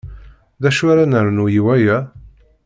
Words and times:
D 0.61 0.63
acu 0.69 0.85
ara 0.91 1.01
ad 1.05 1.09
nernu 1.11 1.45
i 1.59 1.61
waya? 1.65 1.97